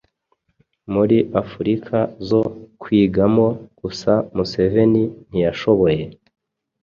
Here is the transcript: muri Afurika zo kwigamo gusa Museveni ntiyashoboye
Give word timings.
muri 0.93 1.17
Afurika 1.41 1.97
zo 2.27 2.41
kwigamo 2.81 3.45
gusa 3.81 4.11
Museveni 4.35 5.03
ntiyashoboye 5.27 6.03